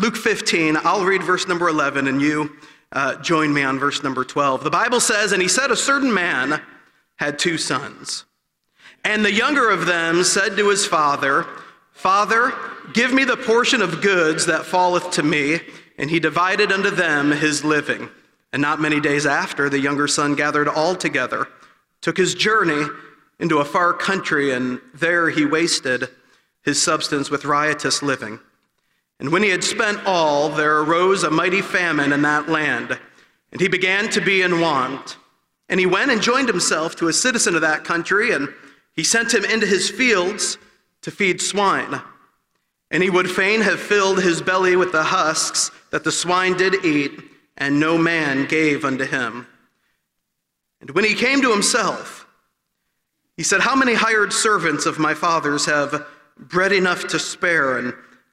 [0.00, 0.78] Luke 15.
[0.78, 2.56] I'll read verse number 11, and you
[2.92, 4.64] uh, join me on verse number 12.
[4.64, 6.62] The Bible says, And he said, A certain man
[7.16, 8.24] had two sons.
[9.04, 11.46] And the younger of them said to his father,
[11.92, 12.54] Father,
[12.94, 15.60] give me the portion of goods that falleth to me.
[15.98, 18.08] And he divided unto them his living.
[18.54, 21.46] And not many days after, the younger son gathered all together,
[22.00, 22.86] took his journey
[23.38, 26.08] into a far country, and there he wasted
[26.62, 28.40] his substance with riotous living.
[29.20, 32.98] And when he had spent all, there arose a mighty famine in that land,
[33.52, 35.18] and he began to be in want.
[35.68, 38.48] And he went and joined himself to a citizen of that country, and
[38.94, 40.56] he sent him into his fields
[41.02, 42.00] to feed swine.
[42.90, 46.84] And he would fain have filled his belly with the husks that the swine did
[46.84, 47.12] eat,
[47.58, 49.46] and no man gave unto him.
[50.80, 52.26] And when he came to himself,
[53.36, 56.06] he said, How many hired servants of my father's have
[56.38, 57.94] bread enough to spare, and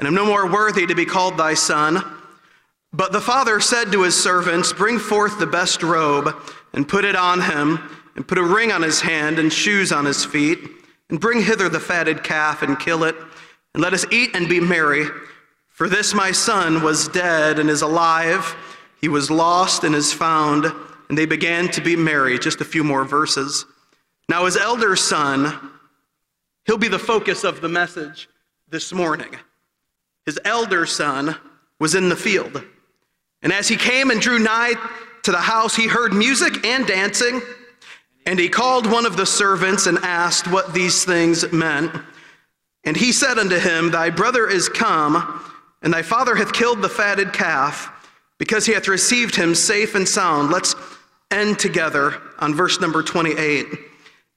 [0.00, 2.02] and am no more worthy to be called thy son.
[2.90, 6.34] But the father said to his servants, Bring forth the best robe
[6.72, 7.78] and put it on him,
[8.16, 10.58] and put a ring on his hand and shoes on his feet,
[11.10, 13.14] and bring hither the fatted calf and kill it,
[13.74, 15.04] and let us eat and be merry.
[15.68, 18.56] For this my son was dead and is alive.
[19.02, 20.72] He was lost and is found.
[21.10, 22.38] And they began to be merry.
[22.38, 23.66] Just a few more verses.
[24.30, 25.72] Now, his elder son,
[26.64, 28.30] he'll be the focus of the message
[28.70, 29.36] this morning.
[30.30, 31.34] His elder son
[31.80, 32.62] was in the field.
[33.42, 34.74] And as he came and drew nigh
[35.24, 37.42] to the house, he heard music and dancing.
[38.26, 41.90] And he called one of the servants and asked what these things meant.
[42.84, 45.42] And he said unto him, Thy brother is come
[45.82, 47.90] and thy father hath killed the fatted calf,
[48.38, 50.52] because he hath received him safe and sound.
[50.52, 50.76] Let's
[51.32, 53.66] end together on verse number 28.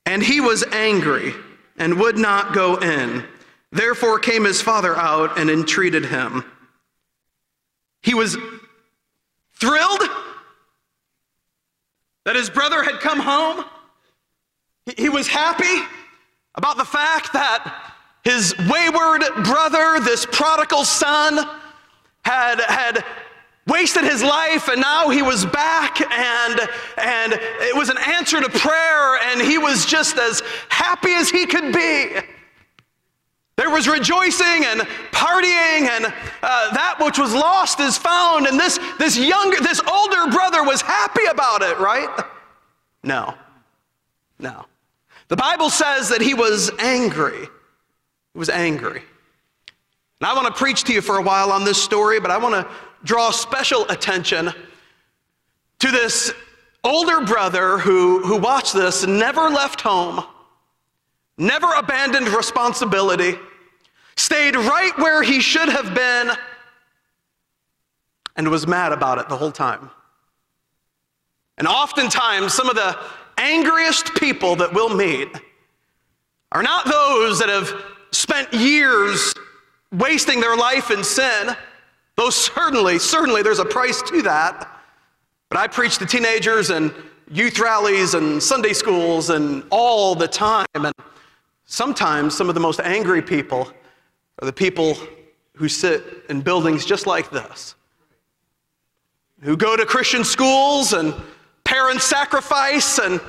[0.08, 1.36] And he was angry
[1.78, 3.24] and would not go in.
[3.74, 6.46] Therefore came his father out and entreated him.
[8.04, 8.38] He was
[9.56, 10.02] thrilled
[12.26, 13.66] that his brother had come home.
[14.96, 15.84] He was happy
[16.54, 21.44] about the fact that his wayward brother, this prodigal son,
[22.24, 23.04] had, had
[23.66, 26.60] wasted his life and now he was back and,
[26.98, 31.48] and it was an answer to prayer and he was just as happy as he
[31.48, 32.20] could be.
[33.56, 34.82] There was rejoicing and
[35.12, 38.48] partying, and uh, that which was lost is found.
[38.48, 42.10] And this, this younger, this older brother was happy about it, right?
[43.04, 43.36] No,
[44.40, 44.66] no.
[45.28, 47.42] The Bible says that he was angry.
[47.42, 49.04] He was angry.
[50.20, 52.38] And I want to preach to you for a while on this story, but I
[52.38, 52.68] want to
[53.04, 54.52] draw special attention
[55.80, 56.34] to this
[56.84, 60.24] older brother who, who watched this, never left home,
[61.38, 63.38] never abandoned responsibility,
[64.16, 66.32] stayed right where he should have been,
[68.36, 69.90] and was mad about it the whole time.
[71.58, 72.98] And oftentimes, some of the
[73.38, 75.30] angriest people that we'll meet
[76.52, 77.74] are not those that have
[78.12, 79.34] spent years
[79.92, 81.56] wasting their life in sin,
[82.16, 84.70] though certainly, certainly there's a price to that.
[85.50, 86.94] But I preach to teenagers and
[87.32, 90.66] youth rallies and Sunday schools and all the time.
[90.74, 90.94] And
[91.74, 93.68] sometimes some of the most angry people
[94.40, 94.96] are the people
[95.56, 97.74] who sit in buildings just like this,
[99.42, 101.16] who go to Christian schools and
[101.64, 103.20] parents sacrifice and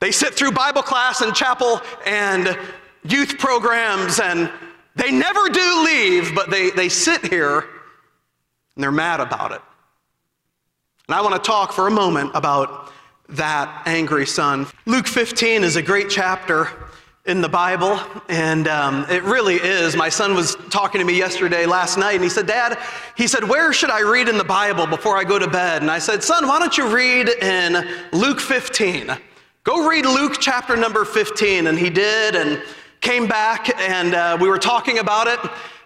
[0.00, 2.58] they sit through Bible class and chapel and
[3.04, 4.50] youth programs, and
[4.96, 9.60] they never do leave, but they, they sit here and they're mad about it.
[11.06, 12.90] And I want to talk for a moment about
[13.28, 14.66] that angry son.
[14.86, 16.70] Luke 15 is a great chapter
[17.26, 19.94] in the Bible, and um, it really is.
[19.94, 22.78] My son was talking to me yesterday, last night, and he said, Dad,
[23.16, 25.82] he said, where should I read in the Bible before I go to bed?
[25.82, 29.10] And I said, Son, why don't you read in Luke 15?
[29.64, 31.66] Go read Luke chapter number 15.
[31.66, 32.62] And he did, and
[33.00, 35.38] came back and uh, we were talking about it.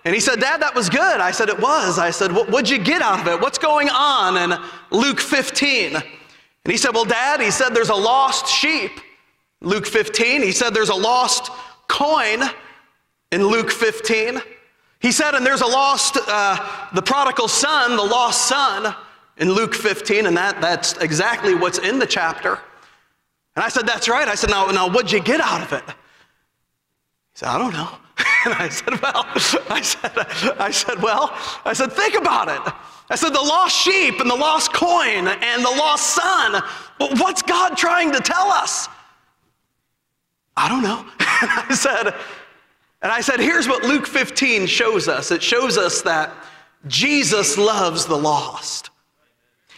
[0.05, 1.21] And he said, Dad, that was good.
[1.21, 1.99] I said, It was.
[1.99, 3.41] I said, What'd you get out of it?
[3.41, 4.59] What's going on in
[4.91, 5.97] Luke 15?
[5.97, 6.05] And
[6.71, 8.93] he said, Well, Dad, he said, There's a lost sheep.
[9.65, 10.43] Luke 15.
[10.43, 11.51] He said, There's a lost
[11.89, 12.43] coin
[13.33, 14.41] in Luke 15.
[15.01, 18.95] He said, and there's a lost, uh, the prodigal son, the lost son
[19.37, 22.59] in Luke 15, and that, that's exactly what's in the chapter.
[23.57, 24.27] And I said, That's right.
[24.27, 25.85] I said, Now, now what'd you get out of it?
[25.87, 25.93] He
[27.35, 27.89] said, I don't know.
[28.47, 29.25] And I said, Well,
[29.71, 30.13] I said,
[30.59, 31.33] I said, Well,
[31.65, 32.75] I said, think about it.
[33.11, 36.63] I said, the lost sheep and the lost coin and the lost son.
[36.99, 38.89] What's God trying to tell us?
[40.57, 41.01] I don't know.
[41.01, 42.15] And I said,
[43.03, 45.31] and I said, here's what Luke 15 shows us.
[45.31, 46.33] It shows us that
[46.87, 48.91] Jesus loves the lost.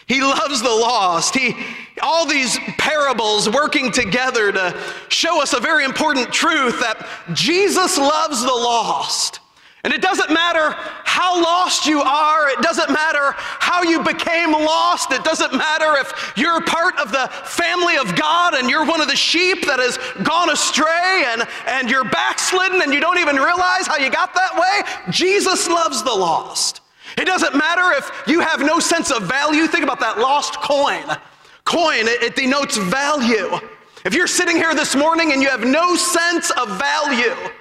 [0.07, 1.35] He loves the lost.
[1.35, 1.53] He,
[2.01, 8.41] all these parables working together to show us a very important truth that Jesus loves
[8.41, 9.41] the lost.
[9.87, 10.75] And it doesn't matter
[11.05, 16.33] how lost you are, it doesn't matter how you became lost, it doesn't matter if
[16.35, 19.97] you're part of the family of God and you're one of the sheep that has
[20.23, 24.59] gone astray and, and you're backslidden and you don't even realize how you got that
[24.59, 25.09] way.
[25.09, 26.81] Jesus loves the lost.
[27.17, 29.67] It doesn't matter if you have no sense of value.
[29.67, 31.05] Think about that lost coin.
[31.63, 33.57] Coin, it, it denotes value.
[34.03, 37.53] If you're sitting here this morning and you have no sense of value,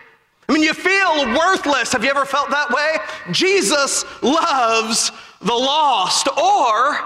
[0.48, 1.92] I mean, you feel worthless.
[1.92, 2.98] Have you ever felt that way?
[3.32, 5.10] Jesus loves
[5.40, 6.28] the lost.
[6.28, 6.98] Or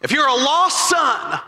[0.00, 1.40] if you're a lost son,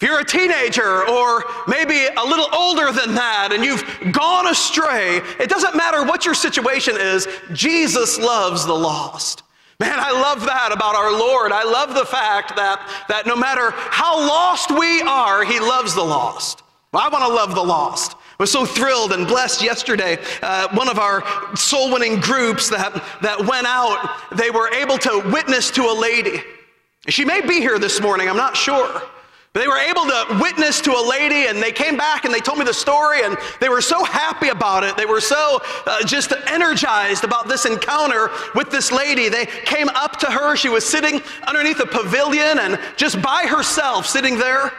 [0.00, 5.16] if you're a teenager or maybe a little older than that and you've gone astray,
[5.40, 9.42] it doesn't matter what your situation is, Jesus loves the lost.
[9.80, 11.52] Man, I love that about our Lord.
[11.52, 16.02] I love the fact that, that no matter how lost we are, He loves the
[16.02, 16.62] lost.
[16.92, 18.16] Well, I want to love the lost.
[18.38, 20.16] Was so thrilled and blessed yesterday.
[20.40, 21.24] Uh, one of our
[21.56, 26.40] soul winning groups that, that went out, they were able to witness to a lady.
[27.08, 29.02] She may be here this morning, I'm not sure.
[29.52, 32.38] But they were able to witness to a lady, and they came back and they
[32.38, 34.96] told me the story, and they were so happy about it.
[34.96, 39.28] They were so uh, just energized about this encounter with this lady.
[39.28, 40.54] They came up to her.
[40.54, 44.72] She was sitting underneath a pavilion and just by herself, sitting there.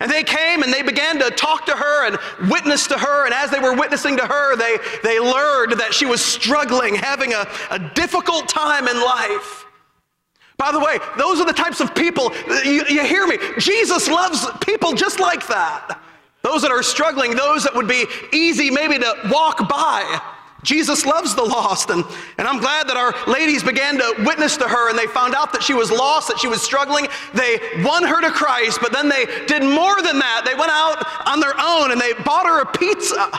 [0.00, 3.26] And they came and they began to talk to her and witness to her.
[3.26, 7.32] And as they were witnessing to her, they, they learned that she was struggling, having
[7.32, 9.64] a, a difficult time in life.
[10.56, 12.32] By the way, those are the types of people,
[12.64, 16.00] you, you hear me, Jesus loves people just like that.
[16.42, 20.20] Those that are struggling, those that would be easy maybe to walk by.
[20.64, 21.90] Jesus loves the lost.
[21.90, 22.04] And,
[22.38, 25.52] and I'm glad that our ladies began to witness to her and they found out
[25.52, 27.06] that she was lost, that she was struggling.
[27.34, 30.42] They won her to Christ, but then they did more than that.
[30.44, 33.30] They went out on their own and they bought her a pizza.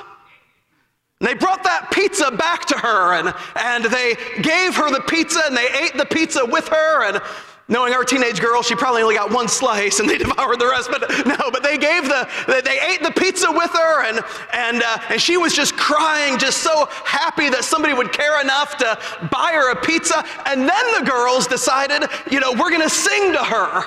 [1.20, 5.42] And they brought that pizza back to her and, and they gave her the pizza
[5.46, 7.04] and they ate the pizza with her.
[7.06, 7.22] And
[7.68, 10.90] knowing our teenage girl, she probably only got one slice and they devoured the rest.
[10.92, 14.20] But no, but they gave the, they ate the pizza with her and,
[14.54, 18.78] and, uh, and she was just crying, just so happy that somebody would care enough
[18.78, 19.00] to
[19.32, 20.24] buy her a pizza.
[20.46, 23.86] And then the girls decided, you know, we're going to sing to her.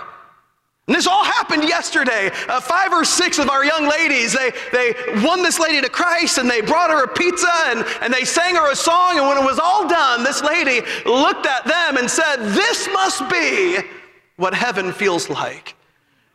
[0.89, 2.31] And this all happened yesterday.
[2.49, 6.39] Uh, five or six of our young ladies, they, they won this lady to Christ
[6.39, 9.19] and they brought her a pizza and, and they sang her a song.
[9.19, 13.29] And when it was all done, this lady looked at them and said, This must
[13.31, 13.79] be
[14.37, 15.75] what heaven feels like.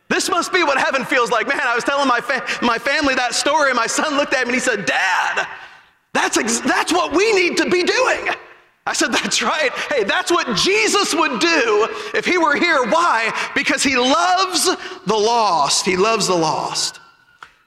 [0.08, 1.48] This must be what heaven feels like.
[1.48, 4.46] Man, I was telling my, fa- my family that story, and my son looked at
[4.46, 5.46] me and he said, Dad,
[6.12, 8.28] that's, ex- that's what we need to be doing.
[8.86, 9.70] I said, That's right.
[9.90, 12.84] Hey, that's what Jesus would do if he were here.
[12.84, 13.32] Why?
[13.54, 14.64] Because he loves
[15.06, 15.86] the lost.
[15.86, 17.00] He loves the lost.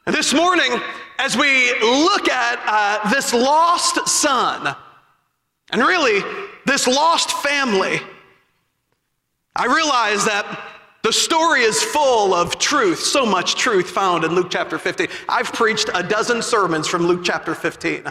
[0.06, 0.80] And this morning,
[1.18, 4.76] as we look at uh, this lost son,
[5.72, 6.22] and really
[6.68, 8.02] this lost family,
[9.56, 14.48] I realize that the story is full of truth, so much truth found in Luke
[14.50, 15.08] chapter 15.
[15.30, 18.04] I've preached a dozen sermons from Luke chapter 15.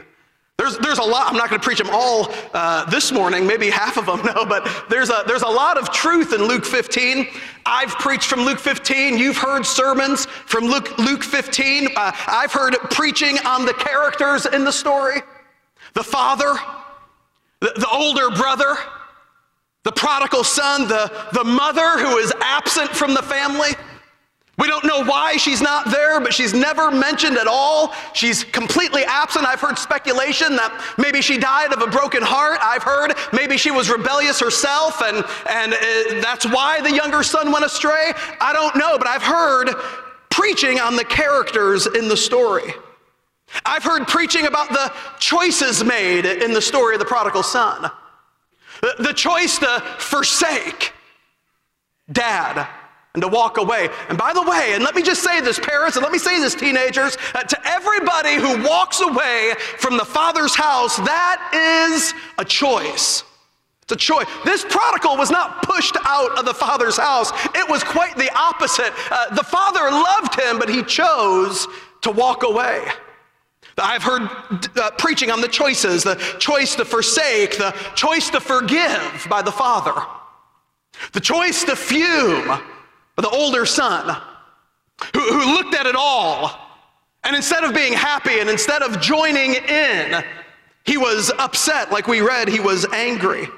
[0.57, 3.69] There's, there's a lot, I'm not going to preach them all uh, this morning, maybe
[3.69, 7.29] half of them, no, but there's a, there's a lot of truth in Luke 15.
[7.67, 9.19] I've preached from Luke 15.
[9.19, 11.89] You've heard sermons from Luke, Luke 15.
[11.95, 15.21] Uh, I've heard preaching on the characters in the story
[15.93, 16.55] the father,
[17.67, 18.77] the, the older brother,
[19.83, 23.71] the prodigal son, the, the mother who is absent from the family.
[24.59, 27.93] We don't know why she's not there, but she's never mentioned at all.
[28.15, 29.47] She's completely absent.
[29.47, 32.59] I've heard speculation that maybe she died of a broken heart.
[32.63, 37.53] I've heard maybe she was rebellious herself and, and uh, that's why the younger son
[37.53, 38.13] went astray.
[38.41, 39.75] I don't know, but I've heard
[40.31, 42.73] preaching on the characters in the story.
[43.65, 47.91] I've heard preaching about the choices made in the story of the prodigal son.
[48.99, 50.93] The, choice to forsake
[52.13, 52.69] dad
[53.15, 53.89] and to walk away.
[54.11, 56.39] And by the way, and let me just say this, parents, and let me say
[56.39, 61.51] this, teenagers, uh, to everybody who walks away from the Father's house, that
[61.95, 63.25] is a choice.
[63.83, 64.27] It's a choice.
[64.45, 67.31] This prodigal was not pushed out of the father's house.
[67.55, 68.93] It was quite the opposite.
[69.13, 71.69] Uh, the father loved him, but he chose
[72.03, 72.85] to walk away.
[73.79, 74.23] I've heard
[74.77, 79.53] uh, preaching on the choices the choice to forsake, the choice to forgive by the
[79.53, 79.95] father,
[81.13, 84.17] the choice to fume by the older son
[85.15, 86.59] who, who looked at it all.
[87.25, 90.25] And instead of being happy and instead of joining in,
[90.85, 93.49] he was upset, like we read, he was angry.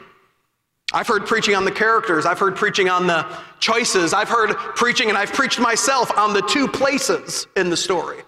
[0.93, 2.25] I've heard preaching on the characters.
[2.25, 3.27] I've heard preaching on the
[3.61, 4.15] choices.
[4.15, 8.23] I've heard preaching, and I've preached myself on the two places in the story.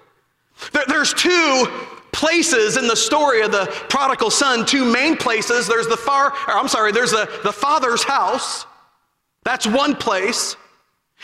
[0.89, 1.67] There's two
[2.13, 5.67] places in the story of the prodigal son, two main places.
[5.67, 8.67] There's the far, I'm sorry, there's the, the father's house.
[9.45, 10.57] That's one place.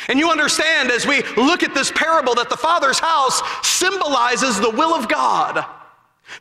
[0.09, 4.71] And you understand as we look at this parable that the father's house symbolizes the
[4.71, 5.65] will of God.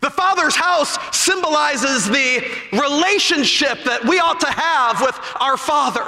[0.01, 6.05] The Father's house symbolizes the relationship that we ought to have with our Father.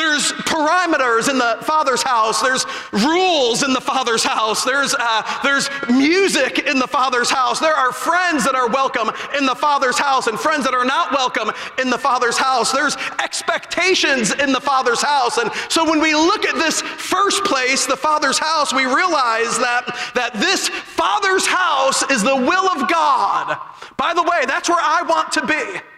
[0.00, 2.40] There's parameters in the Father's house.
[2.40, 4.64] There's rules in the Father's house.
[4.64, 7.60] There's, uh, there's music in the Father's house.
[7.60, 11.12] There are friends that are welcome in the Father's house and friends that are not
[11.12, 12.72] welcome in the Father's house.
[12.72, 15.36] There's expectations in the Father's house.
[15.36, 19.84] And so when we look at this first place, the Father's house, we realize that,
[20.14, 23.58] that this Father's house is the will of God.
[23.98, 25.89] By the way, that's where I want to be.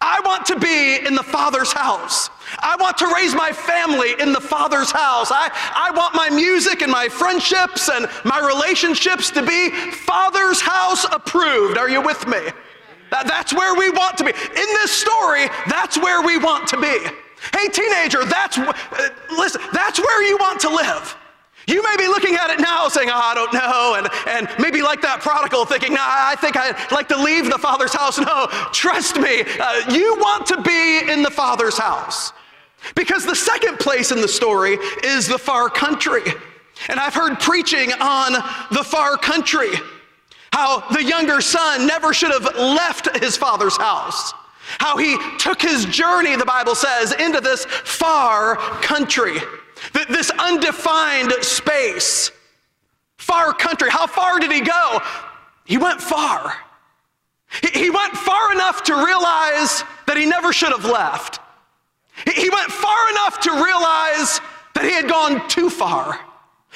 [0.00, 2.30] I want to be in the Father's house.
[2.60, 5.30] I want to raise my family in the Father's house.
[5.32, 11.04] I, I want my music and my friendships and my relationships to be Father's house
[11.12, 11.78] approved.
[11.78, 12.38] Are you with me?
[13.10, 14.30] That, that's where we want to be.
[14.30, 16.96] In this story, that's where we want to be.
[17.52, 18.72] Hey, teenager, that's, uh,
[19.36, 21.16] listen, that's where you want to live.
[21.68, 24.80] You may be looking at it now saying, oh, I don't know, and, and maybe
[24.80, 28.18] like that prodigal thinking, no, I think I'd like to leave the Father's house.
[28.28, 32.32] No, trust me, uh, you want to be in the Father's house.
[32.94, 36.22] Because the second place in the story is the far country.
[36.88, 38.32] And I've heard preaching on
[38.70, 39.70] the far country,
[40.52, 44.32] how the younger son never should have left his father's house.
[44.78, 49.38] How he took his journey, the Bible says, into this far country.
[49.92, 52.30] This undefined space,
[53.16, 53.90] far country.
[53.90, 55.00] How far did he go?
[55.64, 56.54] He went far.
[57.72, 61.40] He went far enough to realize that he never should have left.
[62.34, 64.40] He went far enough to realize
[64.74, 66.18] that he had gone too far.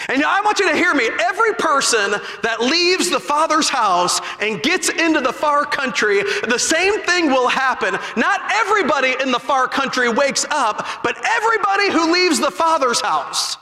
[0.08, 1.08] And I want you to hear me.
[1.20, 7.00] Every person that leaves the Father's house and gets into the far country, the same
[7.02, 7.96] thing will happen.
[8.16, 13.58] Not everybody in the far country wakes up, but everybody who leaves the Father's house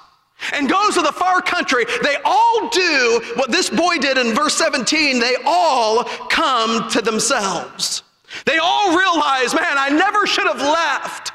[0.53, 4.55] and goes to the far country, they all do what this boy did in verse
[4.55, 5.19] 17.
[5.19, 8.03] They all come to themselves.
[8.47, 11.33] They all realize, man, I never should have left.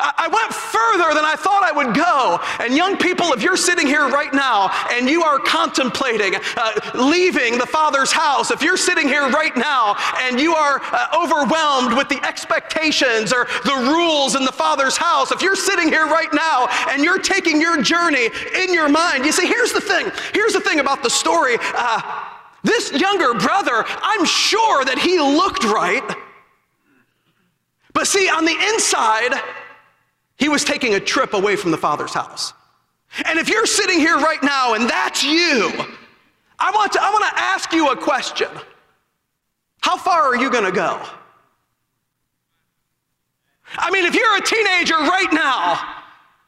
[0.00, 2.40] I went further than I thought I would go.
[2.60, 7.58] And young people, if you're sitting here right now and you are contemplating uh, leaving
[7.58, 12.08] the Father's house, if you're sitting here right now and you are uh, overwhelmed with
[12.08, 16.66] the expectations or the rules in the Father's house, if you're sitting here right now
[16.90, 20.10] and you're taking your journey in your mind, you see, here's the thing.
[20.32, 21.56] Here's the thing about the story.
[21.60, 22.00] Uh,
[22.62, 26.04] this younger brother, I'm sure that he looked right.
[27.92, 29.40] But see, on the inside,
[30.40, 32.54] he was taking a trip away from the Father's house.
[33.26, 35.70] And if you're sitting here right now and that's you,
[36.58, 38.48] I want to, I want to ask you a question.
[39.82, 41.00] How far are you going to go?
[43.76, 45.96] I mean, if you're a teenager right now,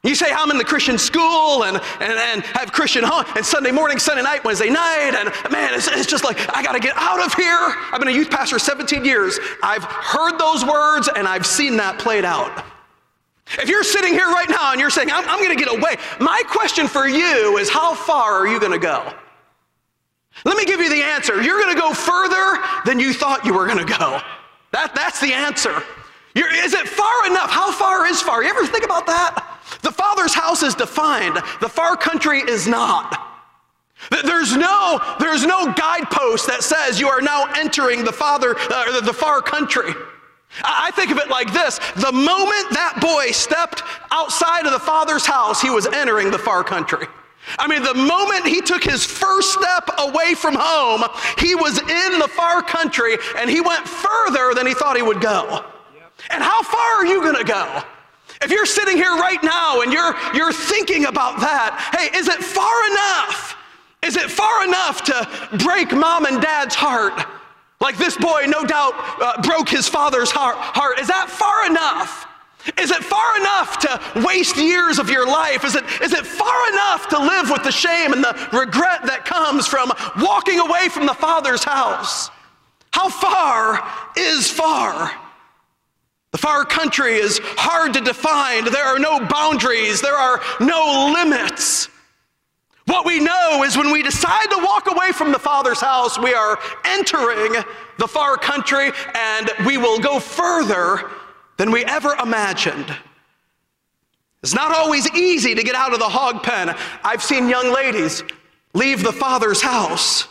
[0.02, 3.70] you say, I'm in the Christian school and, and, and have Christian home, and Sunday
[3.70, 6.96] morning, Sunday night, Wednesday night, and man, it's, it's just like, I got to get
[6.96, 7.74] out of here.
[7.92, 9.38] I've been a youth pastor 17 years.
[9.62, 12.64] I've heard those words and I've seen that played out.
[13.58, 15.96] If you're sitting here right now and you're saying, I'm, I'm going to get away,
[16.20, 19.12] my question for you is how far are you going to go?
[20.44, 21.42] Let me give you the answer.
[21.42, 24.20] You're going to go further than you thought you were going to go.
[24.72, 25.82] That, that's the answer.
[26.34, 27.50] You're, is it far enough?
[27.50, 28.42] How far is far?
[28.42, 29.60] You ever think about that?
[29.82, 33.28] The Father's house is defined, the far country is not.
[34.10, 39.12] There's no, there's no guidepost that says you are now entering the, father, uh, the
[39.12, 39.92] far country.
[40.62, 45.24] I think of it like this the moment that boy stepped outside of the father's
[45.24, 47.06] house, he was entering the far country.
[47.58, 51.02] I mean, the moment he took his first step away from home,
[51.38, 55.20] he was in the far country and he went further than he thought he would
[55.20, 55.64] go.
[56.30, 57.82] And how far are you going to go?
[58.42, 62.42] If you're sitting here right now and you're, you're thinking about that, hey, is it
[62.42, 63.56] far enough?
[64.02, 67.24] Is it far enough to break mom and dad's heart?
[67.82, 71.00] Like this boy, no doubt, uh, broke his father's heart, heart.
[71.00, 72.28] Is that far enough?
[72.78, 75.64] Is it far enough to waste years of your life?
[75.64, 79.24] Is it, is it far enough to live with the shame and the regret that
[79.24, 82.30] comes from walking away from the Father's house?
[82.92, 83.82] How far
[84.16, 85.10] is far?
[86.30, 88.64] The far country is hard to define.
[88.64, 91.88] There are no boundaries, there are no limits.
[92.86, 96.34] What we know is when we decide to walk away from the Father's house, we
[96.34, 97.62] are entering
[97.98, 101.10] the far country and we will go further
[101.58, 102.94] than we ever imagined.
[104.42, 106.74] It's not always easy to get out of the hog pen.
[107.04, 108.24] I've seen young ladies
[108.74, 110.26] leave the Father's house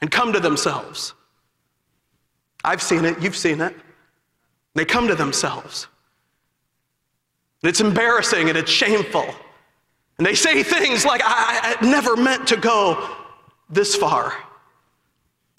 [0.00, 1.14] and come to themselves.
[2.64, 3.76] I've seen it, you've seen it.
[4.74, 5.86] They come to themselves.
[7.62, 9.26] And it's embarrassing and it's shameful.
[10.18, 13.08] And they say things like, I, I never meant to go
[13.68, 14.32] this far.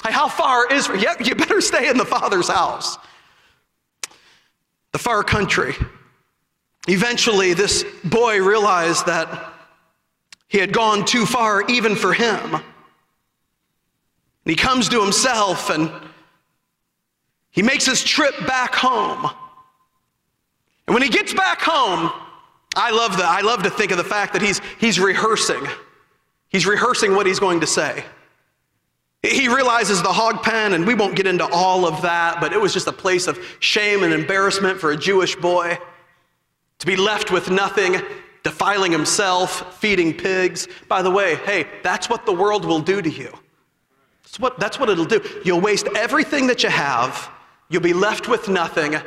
[0.03, 2.97] How far is, yeah, you better stay in the Father's house.
[4.93, 5.75] The far country.
[6.87, 9.53] Eventually, this boy realized that
[10.47, 12.55] he had gone too far even for him.
[12.55, 12.63] And
[14.45, 15.91] he comes to himself and
[17.51, 19.29] he makes his trip back home.
[20.87, 22.11] And when he gets back home,
[22.77, 25.65] I love, the, I love to think of the fact that he's, he's rehearsing.
[26.49, 28.05] He's rehearsing what he's going to say.
[29.23, 32.61] He realizes the hog pen, and we won't get into all of that, but it
[32.61, 35.79] was just a place of shame and embarrassment for a Jewish boy
[36.77, 37.99] to be left with nothing,
[38.43, 40.67] defiling himself, feeding pigs.
[40.87, 43.33] By the way, hey, that's what the world will do to you.
[44.21, 45.19] That's what, that's what it'll do.
[45.43, 47.31] You'll waste everything that you have,
[47.69, 48.97] you'll be left with nothing,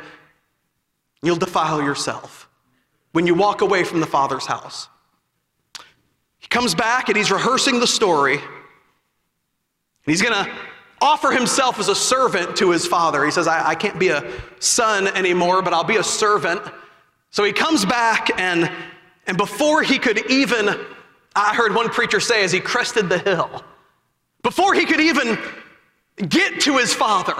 [1.23, 2.40] you'll defile yourself
[3.11, 4.87] when you walk away from the Father's house.
[6.39, 8.35] He comes back and he's rehearsing the story.
[8.35, 8.43] And
[10.05, 10.51] he's going to
[11.01, 13.25] offer himself as a servant to his father.
[13.25, 16.61] He says, I, I can't be a son anymore, but I'll be a servant.
[17.31, 18.71] So he comes back, and,
[19.25, 20.69] and before he could even,
[21.35, 23.63] I heard one preacher say as he crested the hill,
[24.43, 25.37] before he could even
[26.27, 27.35] get to his father,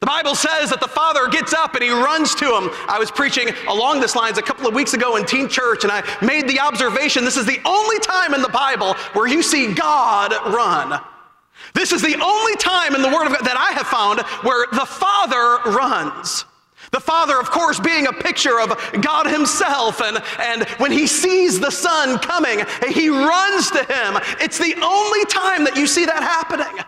[0.00, 2.70] the Bible says that the father gets up and he runs to him.
[2.86, 5.92] I was preaching along this lines a couple of weeks ago in teen church, and
[5.92, 9.72] I made the observation this is the only time in the Bible where you see
[9.72, 11.00] God run.
[11.72, 14.66] This is the only time in the Word of God that I have found where
[14.72, 16.44] the Father runs.
[16.92, 21.58] The Father, of course, being a picture of God Himself, and, and when He sees
[21.58, 24.22] the Son coming, He runs to Him.
[24.40, 26.84] It's the only time that you see that happening.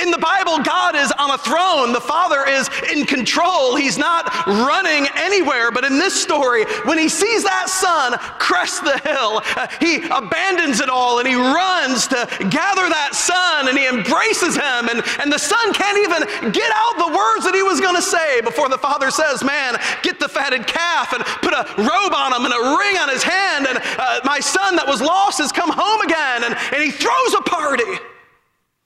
[0.00, 1.92] In the Bible, God is on a throne.
[1.92, 3.76] The Father is in control.
[3.76, 5.70] He's not running anywhere.
[5.70, 10.80] But in this story, when he sees that son crest the hill, uh, he abandons
[10.80, 14.88] it all and he runs to gather that son and he embraces him.
[14.88, 18.02] And, and the son can't even get out the words that he was going to
[18.02, 22.32] say before the father says, Man, get the fatted calf and put a robe on
[22.32, 23.68] him and a ring on his hand.
[23.68, 26.44] And uh, my son that was lost has come home again.
[26.44, 28.00] And, and he throws a party.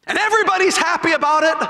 [0.08, 1.68] And everybody's happy about it.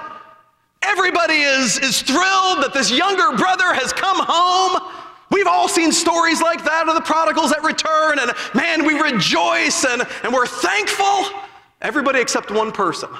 [0.83, 4.93] Everybody is, is thrilled that this younger brother has come home.
[5.31, 9.85] We've all seen stories like that of the prodigals that return, and man, we rejoice
[9.85, 11.41] and, and we're thankful.
[11.83, 13.11] Everybody except one person.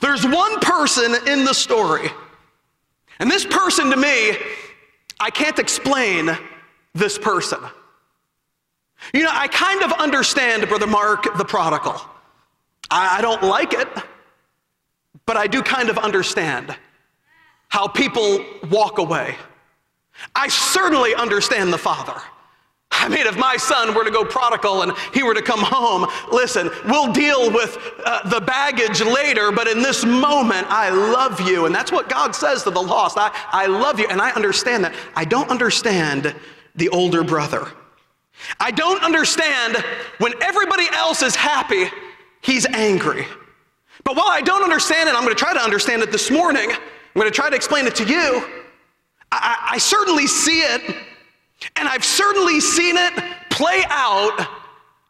[0.00, 2.10] There's one person in the story,
[3.18, 4.36] and this person to me,
[5.18, 6.30] I can't explain
[6.94, 7.58] this person.
[9.12, 12.00] You know, I kind of understand, Brother Mark, the prodigal.
[12.90, 13.88] I don't like it,
[15.26, 16.74] but I do kind of understand
[17.68, 19.36] how people walk away.
[20.34, 22.20] I certainly understand the father.
[22.90, 26.06] I mean, if my son were to go prodigal and he were to come home,
[26.32, 31.66] listen, we'll deal with uh, the baggage later, but in this moment, I love you.
[31.66, 33.16] And that's what God says to the lost.
[33.16, 34.94] I, I love you, and I understand that.
[35.14, 36.34] I don't understand
[36.74, 37.68] the older brother.
[38.58, 39.76] I don't understand
[40.18, 41.88] when everybody else is happy
[42.40, 43.26] He's angry.
[44.04, 46.70] But while I don't understand it, I'm going to try to understand it this morning.
[46.70, 46.78] I'm
[47.14, 48.44] going to try to explain it to you.
[49.32, 50.96] I, I certainly see it,
[51.76, 53.12] and I've certainly seen it
[53.50, 54.48] play out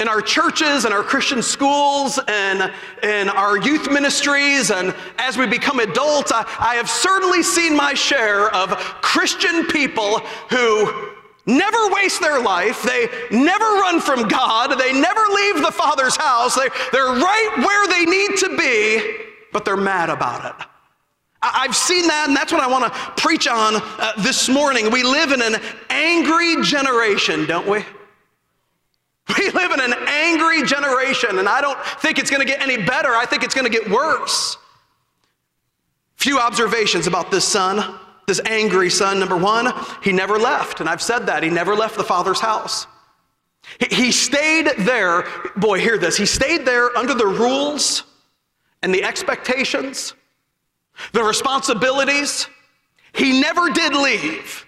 [0.00, 4.70] in our churches and our Christian schools and in our youth ministries.
[4.70, 8.70] And as we become adults, I, I have certainly seen my share of
[9.02, 11.09] Christian people who
[11.46, 12.82] never waste their life.
[12.82, 14.78] They never run from God.
[14.78, 16.54] They never leave the Father's house.
[16.54, 19.16] They, they're right where they need to be,
[19.52, 20.66] but they're mad about it.
[21.42, 24.90] I've seen that, and that's what I want to preach on uh, this morning.
[24.90, 25.56] We live in an
[25.88, 27.84] angry generation, don't we?
[29.38, 32.76] We live in an angry generation, and I don't think it's going to get any
[32.76, 33.10] better.
[33.14, 34.56] I think it's going to get worse.
[36.16, 37.94] Few observations about this son,
[38.30, 39.18] this angry son.
[39.18, 39.72] Number one,
[40.04, 41.42] he never left, and I've said that.
[41.42, 42.86] He never left the father's house.
[43.90, 45.24] He- stayed there.
[45.56, 46.16] Boy, hear this.
[46.16, 48.04] He stayed there under the rules
[48.82, 50.14] and the expectations,
[51.12, 52.46] the responsibilities.
[53.12, 54.64] He never did leave.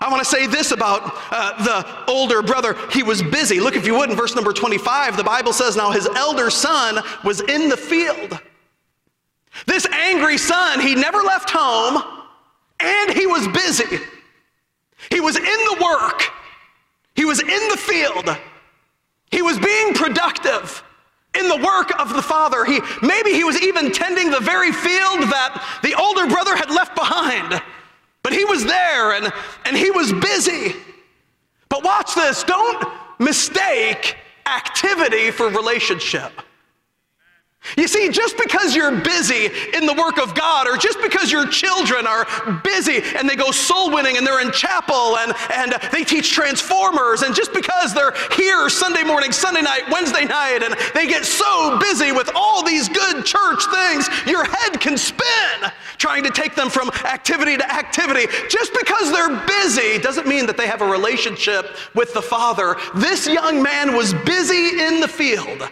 [0.00, 2.74] I want to say this about uh, the older brother.
[2.90, 3.60] He was busy.
[3.60, 7.02] Look, if you would, in verse number 25, the Bible says, Now his elder son
[7.22, 8.40] was in the field.
[9.66, 12.17] This angry son, he never left home
[12.80, 13.98] and he was busy.
[15.10, 16.30] He was in the work,
[17.14, 18.36] he was in the field,
[19.30, 20.82] he was being productive
[21.34, 22.64] in the work of the father.
[22.64, 26.94] He, maybe he was even tending the very field that the older brother had left
[26.94, 27.60] behind.
[28.22, 29.32] But he was there and,
[29.64, 30.74] and he was busy.
[31.68, 32.84] But watch this don't
[33.18, 36.32] mistake activity for relationship.
[37.76, 41.46] You see, just because you're busy in the work of God, or just because your
[41.46, 42.26] children are
[42.64, 47.22] busy and they go soul winning and they're in chapel and, and they teach transformers,
[47.22, 51.78] and just because they're here Sunday morning, Sunday night, Wednesday night, and they get so
[51.78, 56.70] busy with all these good church things, your head can spin trying to take them
[56.70, 58.26] from activity to activity.
[58.48, 62.76] Just because they're busy doesn't mean that they have a relationship with the Father.
[62.94, 65.68] This young man was busy in the field.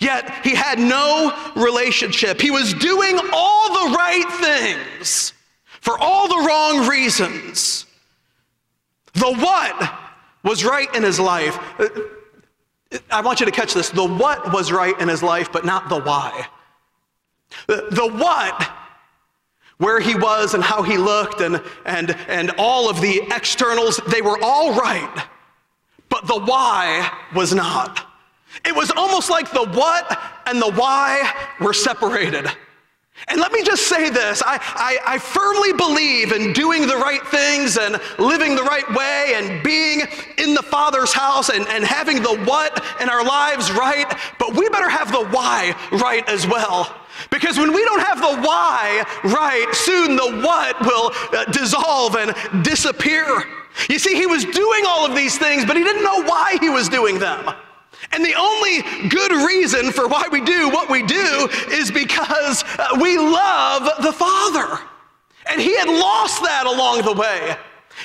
[0.00, 2.40] Yet he had no relationship.
[2.40, 5.32] He was doing all the right things
[5.80, 7.86] for all the wrong reasons.
[9.14, 9.98] The what
[10.44, 11.58] was right in his life.
[13.10, 13.90] I want you to catch this.
[13.90, 16.46] The what was right in his life, but not the why.
[17.66, 18.70] The, what,
[19.78, 24.22] where he was and how he looked and, and, and all of the externals, they
[24.22, 25.26] were all right,
[26.08, 28.07] but the why was not.
[28.64, 32.50] It was almost like the what and the why were separated.
[33.26, 37.26] And let me just say this I, I, I, firmly believe in doing the right
[37.26, 40.02] things and living the right way and being
[40.38, 44.06] in the Father's house and, and having the what in our lives right,
[44.38, 46.94] but we better have the why right as well.
[47.30, 52.64] Because when we don't have the why right, soon the what will uh, dissolve and
[52.64, 53.24] disappear.
[53.90, 56.68] You see, he was doing all of these things, but he didn't know why he
[56.68, 57.52] was doing them.
[58.12, 62.98] And the only good reason for why we do what we do is because uh,
[63.00, 64.80] we love the Father.
[65.46, 67.56] And he had lost that along the way.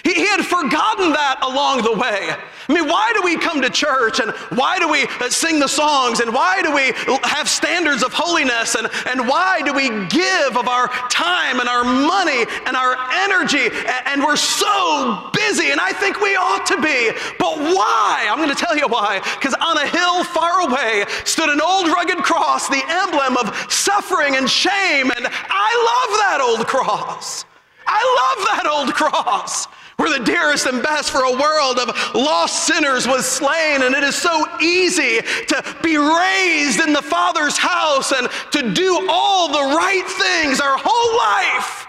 [0.03, 2.33] He, he, had forgotten that along the way.
[2.67, 5.67] I mean, why do we come to church and why do we uh, sing the
[5.67, 10.57] songs and why do we have standards of holiness and, and why do we give
[10.57, 15.79] of our time and our money and our energy and, and we're so busy and
[15.79, 17.11] I think we ought to be.
[17.37, 18.27] But why?
[18.31, 19.19] I'm going to tell you why.
[19.35, 24.37] Because on a hill far away stood an old rugged cross, the emblem of suffering
[24.37, 25.11] and shame.
[25.11, 27.45] And I love that old cross.
[27.85, 29.67] I love that old cross
[30.03, 33.83] where the dearest and best for a world of lost sinners was slain.
[33.83, 39.07] And it is so easy to be raised in the Father's house and to do
[39.09, 41.87] all the right things our whole life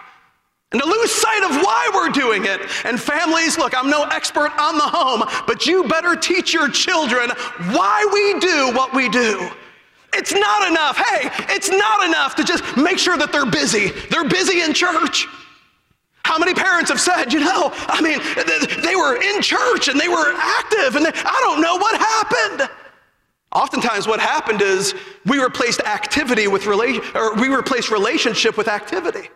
[0.71, 2.61] and to lose sight of why we're doing it.
[2.85, 7.31] And families, look, I'm no expert on the home, but you better teach your children
[7.73, 9.51] why we do what we do.
[10.13, 10.97] It's not enough.
[10.97, 13.91] Hey, it's not enough to just make sure that they're busy.
[14.11, 15.27] They're busy in church.
[16.35, 18.19] How many parents have said, you know, I mean,
[18.83, 22.69] they were in church and they were active and they, I don't know what happened.
[23.53, 29.29] Oftentimes, what happened is we replaced activity with relation, or we replaced relationship with activity.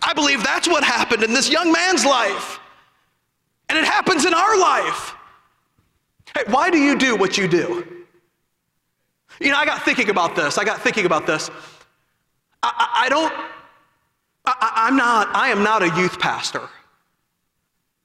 [0.00, 2.60] I believe that's what happened in this young man's life.
[3.68, 5.14] And it happens in our life.
[6.34, 7.86] Hey, why do you do what you do?
[9.38, 10.56] You know, I got thinking about this.
[10.56, 11.50] I got thinking about this.
[12.62, 13.34] I, I, I don't,
[14.46, 16.68] I, am not, I am not a youth pastor.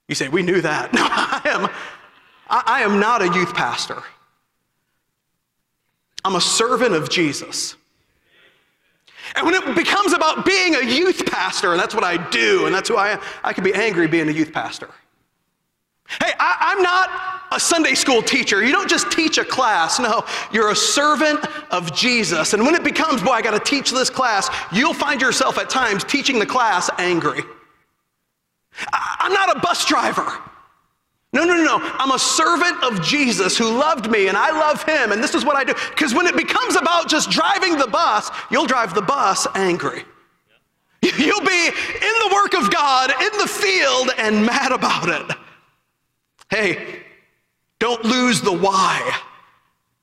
[0.08, 0.94] You say, we knew that.
[0.94, 1.70] No, I am,
[2.50, 4.02] I, I am not a youth pastor.
[6.26, 7.76] I'm a servant of Jesus.
[9.36, 12.76] And when it becomes about being a youth pastor, and that's what I do, and
[12.76, 14.90] that's who I am, I can be angry being a youth pastor.
[16.20, 17.10] Hey, I, am not
[17.52, 18.64] a Sunday school teacher.
[18.64, 20.00] You don't just teach a class.
[20.00, 22.54] No, you're a servant of Jesus.
[22.54, 25.70] And when it becomes, boy, I got to teach this class, you'll find yourself at
[25.70, 27.42] times teaching the class angry.
[28.92, 30.28] I, I'm not a bus driver.
[31.34, 31.78] No, no, no, no.
[31.82, 35.46] I'm a servant of Jesus who loved me and I love him, and this is
[35.46, 35.74] what I do.
[35.92, 40.04] Because when it becomes about just driving the bus, you'll drive the bus angry.
[41.18, 45.36] You'll be in the work of God, in the field, and mad about it.
[46.52, 47.02] Hey,
[47.80, 49.20] don't lose the why.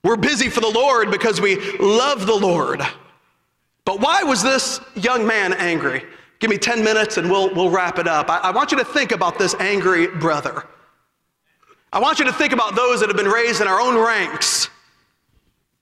[0.03, 2.83] We're busy for the Lord because we love the Lord.
[3.85, 6.05] But why was this young man angry?
[6.41, 8.31] Give me 10 minutes and we'll, we'll wrap it up.
[8.31, 10.65] I, I want you to think about this angry brother.
[11.93, 14.69] I want you to think about those that have been raised in our own ranks,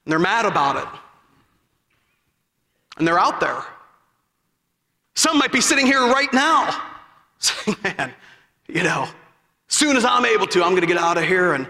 [0.05, 1.00] and they're mad about it.
[2.98, 3.62] And they're out there.
[5.14, 6.83] Some might be sitting here right now
[7.38, 8.14] saying, man,
[8.68, 9.09] you know,
[9.76, 11.52] soon as I'm able to, I'm going to get out of here.
[11.52, 11.68] And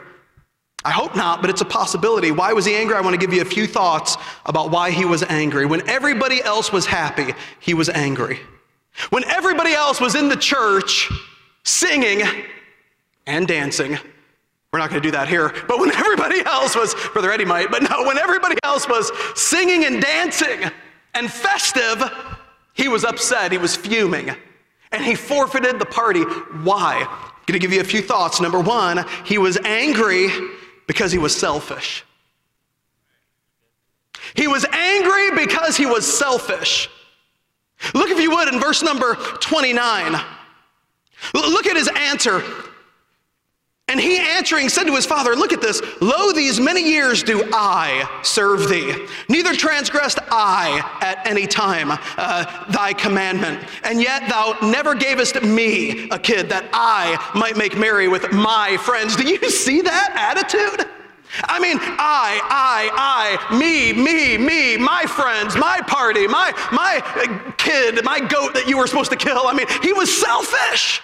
[0.85, 2.31] I hope not, but it's a possibility.
[2.31, 2.95] Why was he angry?
[2.95, 5.67] I want to give you a few thoughts about why he was angry.
[5.67, 8.39] When everybody else was happy, he was angry.
[9.11, 11.11] When everybody else was in the church
[11.65, 12.23] singing
[13.27, 13.99] and dancing,
[14.73, 17.71] we're not going to do that here, but when everybody else was, Brother Eddie might,
[17.73, 20.71] but no, when everybody else was singing and dancing
[21.15, 22.03] and festive,
[22.75, 24.31] he was upset, he was fuming,
[24.93, 26.23] and he forfeited the party.
[26.63, 27.07] Why?
[27.47, 28.41] I'm going to give you a few thoughts.
[28.41, 30.29] Number one, he was angry
[30.89, 32.05] because he was selfish.
[34.35, 36.91] He was angry because he was selfish.
[37.95, 40.21] Look, if you would, in verse number 29.
[41.35, 42.43] Look at his answer.
[43.89, 45.81] And he answering said to his father, Look at this.
[46.01, 49.07] Lo, these many years do I serve thee.
[49.29, 53.63] Neither transgressed I at any time uh, thy commandment.
[53.85, 58.77] And yet thou never gavest me a kid that I might make merry with my
[58.79, 59.15] friends.
[59.15, 60.89] Do you see that attitude?
[61.45, 68.05] I mean, I, I, I, me, me, me, my friends, my party, my, my kid,
[68.05, 69.47] my goat that you were supposed to kill.
[69.47, 71.03] I mean, he was selfish.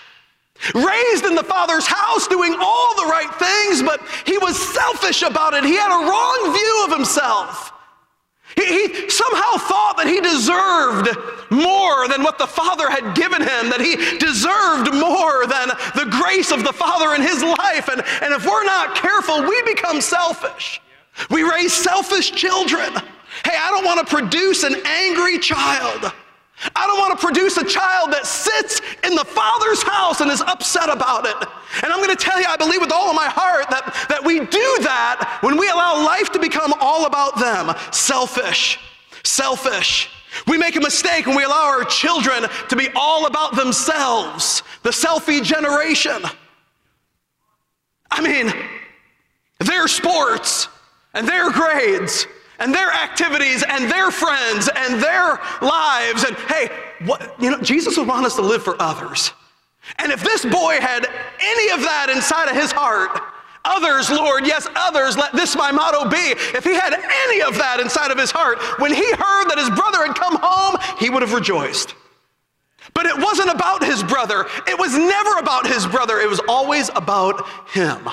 [0.74, 5.54] Raised in the Father's house, doing all the right things, but he was selfish about
[5.54, 5.64] it.
[5.64, 7.72] He had a wrong view of himself.
[8.54, 11.08] He, he, somehow thought that he deserved
[11.50, 16.52] more than what the Father had given him, that he deserved more than the grace
[16.52, 17.88] of the Father in his life.
[17.88, 20.80] And, and if we're not careful, we become selfish.
[21.30, 22.92] We raise selfish children.
[23.44, 26.12] Hey, I don't want to produce an angry child.
[26.76, 30.42] I don't want to produce a child that sits in the Father's house and is
[30.42, 31.36] upset about it.
[31.82, 34.24] And I'm going to tell you, I believe with all of my heart that, that
[34.24, 38.78] we do that when we allow life to become all about them selfish.
[39.24, 40.10] Selfish.
[40.46, 44.90] We make a mistake when we allow our children to be all about themselves, the
[44.90, 46.22] selfie generation.
[48.10, 48.52] I mean,
[49.58, 50.68] their sports
[51.14, 52.26] and their grades
[52.62, 56.22] and their activities and their friends and their lives.
[56.22, 56.70] And hey,
[57.04, 59.32] what, you know, Jesus would want us to live for others.
[59.98, 61.04] And if this boy had
[61.40, 63.20] any of that inside of his heart,
[63.64, 66.34] others, Lord, yes, others, let this my motto be.
[66.56, 69.70] If he had any of that inside of his heart, when he heard that his
[69.70, 71.96] brother had come home, he would have rejoiced.
[72.94, 74.46] But it wasn't about his brother.
[74.68, 76.20] It was never about his brother.
[76.20, 78.08] It was always about him.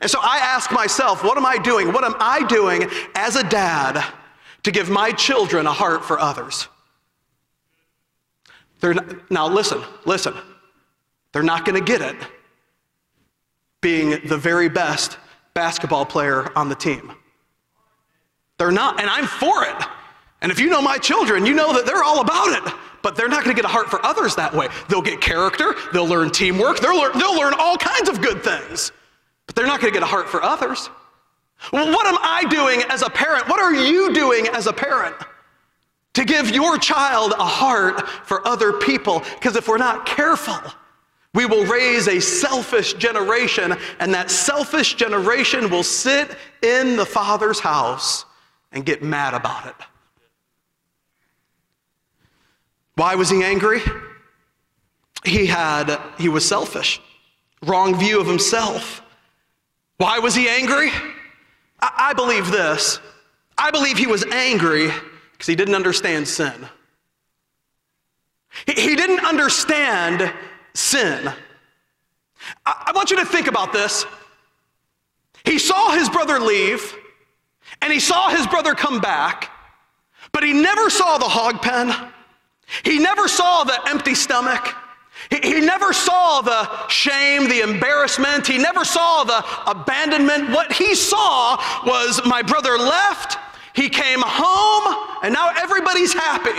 [0.00, 1.92] And so I ask myself, what am I doing?
[1.92, 4.04] What am I doing as a dad
[4.64, 6.68] to give my children a heart for others?
[8.80, 10.34] They're not, now, listen, listen.
[11.32, 12.16] They're not going to get it
[13.80, 15.18] being the very best
[15.54, 17.12] basketball player on the team.
[18.58, 19.86] They're not, and I'm for it.
[20.42, 22.74] And if you know my children, you know that they're all about it.
[23.02, 24.68] But they're not going to get a heart for others that way.
[24.88, 28.92] They'll get character, they'll learn teamwork, they'll learn, they'll learn all kinds of good things
[29.46, 30.90] but they're not going to get a heart for others.
[31.72, 33.48] Well, what am I doing as a parent?
[33.48, 35.16] What are you doing as a parent
[36.14, 39.20] to give your child a heart for other people?
[39.34, 40.58] Because if we're not careful,
[41.34, 47.60] we will raise a selfish generation, and that selfish generation will sit in the Father's
[47.60, 48.24] house
[48.72, 49.74] and get mad about it.
[52.94, 53.82] Why was he angry?
[55.24, 57.00] He had, he was selfish,
[57.62, 59.02] wrong view of himself.
[59.98, 60.90] Why was he angry?
[61.80, 63.00] I, I believe this.
[63.56, 64.90] I believe he was angry
[65.32, 66.68] because he didn't understand sin.
[68.66, 70.32] He, he didn't understand
[70.74, 71.28] sin.
[72.64, 74.04] I, I want you to think about this.
[75.44, 76.94] He saw his brother leave,
[77.80, 79.50] and he saw his brother come back,
[80.32, 81.94] but he never saw the hog pen.
[82.84, 84.74] He never saw the empty stomach.
[85.30, 88.46] He, he never saw the shame, the embarrassment.
[88.46, 90.50] He never saw the abandonment.
[90.50, 93.38] What he saw was my brother left,
[93.74, 96.58] he came home, and now everybody's happy.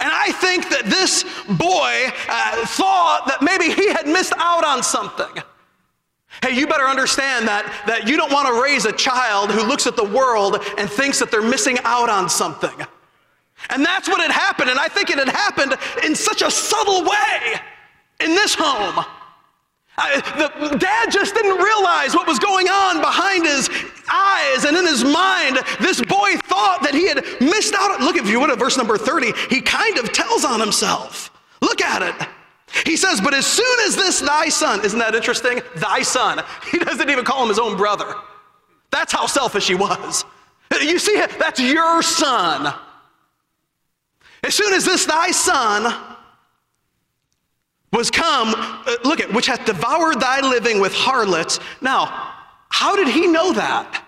[0.00, 1.24] And I think that this
[1.56, 5.42] boy uh, thought that maybe he had missed out on something.
[6.42, 9.86] Hey, you better understand that, that you don't want to raise a child who looks
[9.86, 12.86] at the world and thinks that they're missing out on something.
[13.70, 14.70] And that's what had happened.
[14.70, 17.60] And I think it had happened in such a subtle way
[18.20, 19.04] in this home.
[20.00, 20.20] I,
[20.70, 23.68] the dad just didn't realize what was going on behind his
[24.08, 25.58] eyes and in his mind.
[25.80, 28.00] This boy thought that he had missed out.
[28.00, 31.32] Look, if you would at verse number 30, he kind of tells on himself.
[31.60, 32.28] Look at it.
[32.86, 35.60] He says, But as soon as this thy son, isn't that interesting?
[35.76, 36.44] Thy son.
[36.70, 38.14] He doesn't even call him his own brother.
[38.92, 40.24] That's how selfish he was.
[40.80, 42.72] You see, that's your son.
[44.44, 46.07] As soon as this thy son
[47.92, 51.58] was come, uh, look at, which hath devoured thy living with harlots.
[51.80, 52.34] Now,
[52.68, 54.04] how did he know that?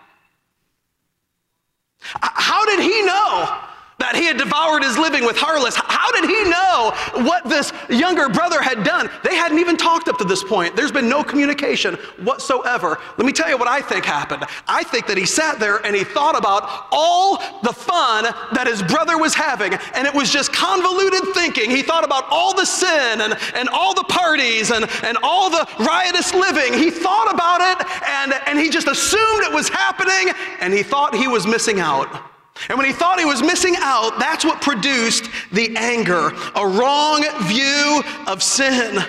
[2.21, 3.70] How did he know
[4.01, 5.77] that he had devoured his living with harlots.
[5.77, 6.93] How did he know
[7.25, 9.09] what this younger brother had done?
[9.23, 10.75] They hadn't even talked up to this point.
[10.75, 12.99] There's been no communication whatsoever.
[13.17, 14.45] Let me tell you what I think happened.
[14.67, 18.83] I think that he sat there and he thought about all the fun that his
[18.83, 21.71] brother was having, and it was just convoluted thinking.
[21.71, 25.67] He thought about all the sin and, and all the parties and, and all the
[25.79, 26.73] riotous living.
[26.73, 31.15] He thought about it and, and he just assumed it was happening, and he thought
[31.15, 32.30] he was missing out.
[32.69, 37.25] And when he thought he was missing out, that's what produced the anger, a wrong
[37.45, 39.03] view of sin.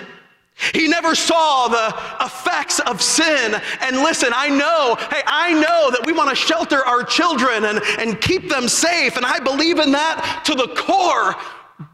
[0.74, 3.60] He never saw the effects of sin.
[3.80, 7.80] And listen, I know, hey, I know that we want to shelter our children and,
[7.98, 9.16] and keep them safe.
[9.16, 11.34] And I believe in that to the core.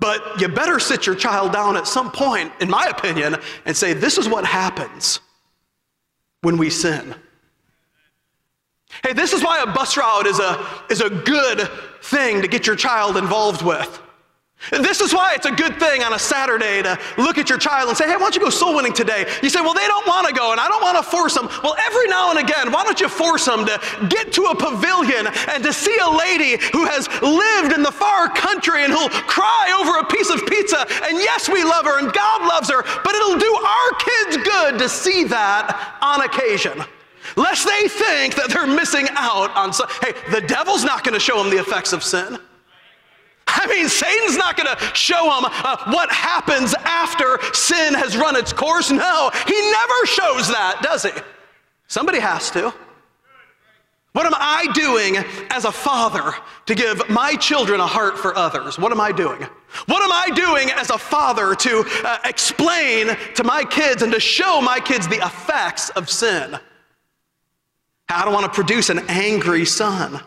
[0.01, 3.95] But you better sit your child down at some point, in my opinion, and say,
[3.95, 5.21] this is what happens
[6.43, 7.15] when we sin.
[9.03, 11.69] Hey, this is why a bus route is a, is a good
[12.03, 14.03] thing to get your child involved with.
[14.73, 17.89] This is why it's a good thing on a Saturday to look at your child
[17.89, 19.25] and say, hey, why don't you go soul winning today?
[19.41, 21.49] You say, well, they don't want to go and I don't want to force them.
[21.63, 25.29] Well, every now and again, why don't you force them to get to a pavilion
[25.49, 29.79] and to see a lady who has lived in the far country and who'll cry
[29.79, 30.85] over a piece of pizza.
[31.05, 34.79] And yes, we love her and God loves her, but it'll do our kids good
[34.81, 36.83] to see that on occasion
[37.37, 39.89] lest they think that they're missing out on some.
[40.03, 42.39] Hey, the devil's not going to show them the effects of sin.
[43.47, 48.37] I mean, Satan's not going to show them uh, what happens after sin has run
[48.37, 48.91] its course.
[48.91, 51.11] No, he never shows that, does he?
[51.87, 52.73] Somebody has to.
[54.13, 55.17] What am I doing
[55.51, 56.35] as a father
[56.67, 58.79] to give my children a heart for others?
[58.79, 59.43] What am I doing?
[59.87, 64.21] What am I doing as a father to uh, explain to my kids and to
[64.21, 66.59] show my kids the effects of sin?
[68.09, 70.21] I don't want to produce an angry son.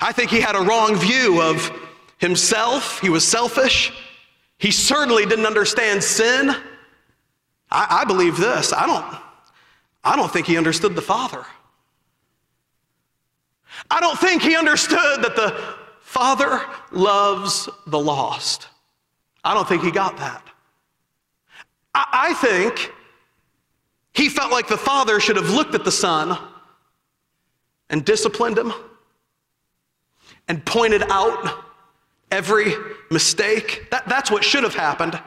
[0.00, 1.70] I think he had a wrong view of
[2.18, 3.00] himself.
[3.00, 3.92] He was selfish.
[4.58, 6.50] He certainly didn't understand sin.
[7.70, 8.72] I, I believe this.
[8.72, 9.04] I don't,
[10.04, 11.44] I don't think he understood the Father.
[13.90, 18.68] I don't think he understood that the Father loves the lost.
[19.44, 20.46] I don't think he got that.
[21.94, 22.92] I, I think
[24.12, 26.38] he felt like the Father should have looked at the Son
[27.92, 28.72] and disciplined him
[30.48, 31.64] and pointed out
[32.30, 32.74] every
[33.10, 33.86] mistake.
[33.90, 35.20] That, that's what should have happened.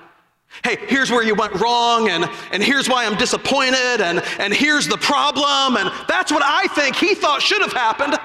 [0.63, 4.87] Hey, here's where you went wrong, and, and here's why I'm disappointed, and, and here's
[4.87, 5.77] the problem.
[5.77, 8.17] And that's what I think he thought should have happened.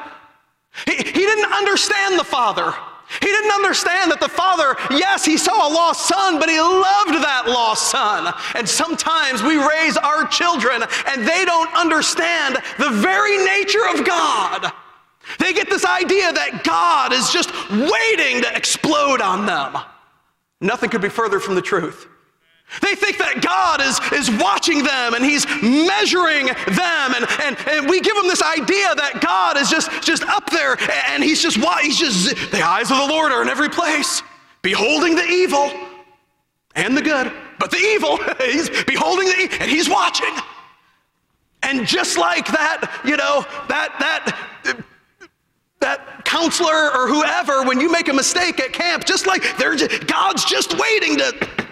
[0.86, 2.72] He, he didn't understand the Father.
[3.20, 7.22] He didn't understand that the father, yes, he saw a lost son, but he loved
[7.22, 8.32] that lost son.
[8.54, 14.72] And sometimes we raise our children and they don't understand the very nature of God.
[15.38, 19.76] They get this idea that God is just waiting to explode on them.
[20.60, 22.08] Nothing could be further from the truth.
[22.80, 27.14] They think that God is, is watching them and He's measuring them.
[27.14, 30.76] And, and, and we give them this idea that God is just, just up there
[31.08, 34.22] and He's just, He's just, the eyes of the Lord are in every place,
[34.62, 35.70] beholding the evil
[36.76, 37.32] and the good.
[37.58, 40.34] But the evil, He's beholding the evil and He's watching.
[41.62, 44.84] And just like that, you know, that, that,
[45.80, 50.06] that counselor or whoever, when you make a mistake at camp, just like they're just,
[50.06, 51.69] God's just waiting to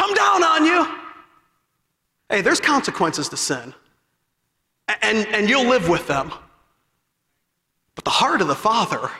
[0.00, 0.86] come down on you.
[2.30, 3.74] Hey, there's consequences to sin,
[5.02, 6.32] and, and you'll live with them.
[7.94, 9.10] But the heart of the Father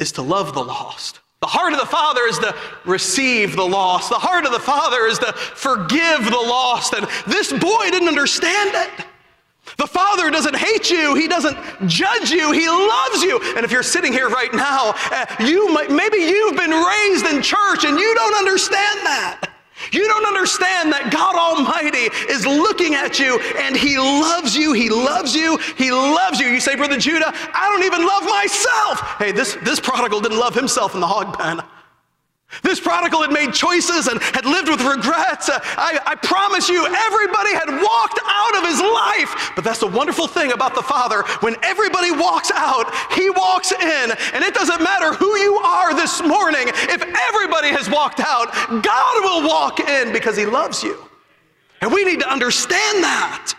[0.00, 1.20] is to love the lost.
[1.40, 4.08] The heart of the Father is to receive the lost.
[4.10, 6.94] The heart of the Father is to forgive the lost.
[6.94, 9.06] And this boy didn't understand it.
[9.76, 11.14] The Father doesn't hate you.
[11.14, 11.56] He doesn't
[11.86, 12.50] judge you.
[12.50, 13.38] He loves you.
[13.54, 17.42] And if you're sitting here right now, uh, you might, maybe you've been raised in
[17.42, 19.47] church and you don't understand that.
[19.92, 24.90] You don't understand that God Almighty is looking at you and He loves you, He
[24.90, 26.48] loves you, He loves you.
[26.48, 29.00] You say, Brother Judah, I don't even love myself.
[29.18, 31.62] Hey, this, this prodigal didn't love himself in the hog pen.
[32.62, 35.48] This prodigal had made choices and had lived with regrets.
[35.48, 39.52] Uh, I, I, promise you, everybody had walked out of his life.
[39.54, 41.22] But that's the wonderful thing about the Father.
[41.40, 44.10] When everybody walks out, he walks in.
[44.32, 48.50] And it doesn't matter who you are this morning, if everybody has walked out,
[48.82, 51.04] God will walk in because he loves you.
[51.82, 53.54] And we need to understand that,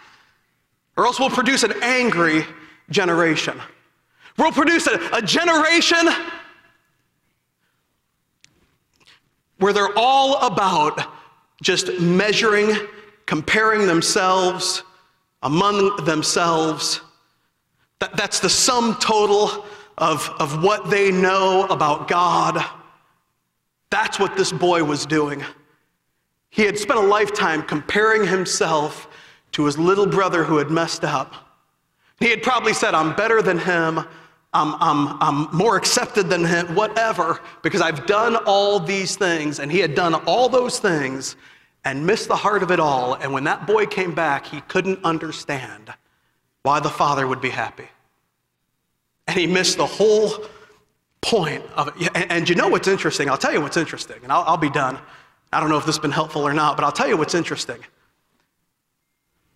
[0.97, 2.43] or else we'll produce an angry
[2.89, 3.61] generation.
[4.37, 6.09] We'll produce a, a generation
[9.59, 11.01] where they're all about
[11.61, 12.75] just measuring,
[13.25, 14.83] comparing themselves
[15.43, 17.01] among themselves.
[17.99, 19.65] That, that's the sum total
[19.97, 22.63] of, of what they know about God.
[23.89, 25.43] That's what this boy was doing.
[26.49, 29.07] He had spent a lifetime comparing himself
[29.51, 31.33] to his little brother who had messed up.
[32.19, 34.05] He had probably said, I'm better than him.
[34.53, 39.59] I'm, I'm, I'm more accepted than him, whatever, because I've done all these things.
[39.59, 41.35] And he had done all those things
[41.85, 43.13] and missed the heart of it all.
[43.13, 45.93] And when that boy came back, he couldn't understand
[46.63, 47.87] why the father would be happy.
[49.27, 50.45] And he missed the whole
[51.21, 52.09] point of it.
[52.15, 53.29] And, and you know what's interesting?
[53.29, 54.97] I'll tell you what's interesting, and I'll, I'll be done.
[55.53, 57.35] I don't know if this has been helpful or not, but I'll tell you what's
[57.35, 57.79] interesting.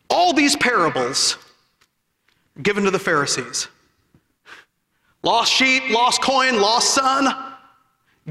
[0.10, 1.38] All these parables
[2.62, 3.68] given to the Pharisees
[5.24, 7.34] lost sheep, lost coin, lost son,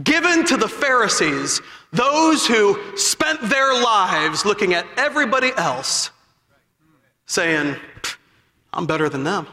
[0.03, 1.61] given to the Pharisees,
[1.93, 6.11] those who spent their lives looking at everybody else,
[7.27, 7.77] saying,
[8.73, 9.47] I'm better than them.